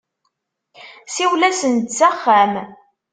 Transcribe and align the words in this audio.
Siwel-asen-d 1.15 1.87
s 1.97 1.99
axxam. 2.09 2.53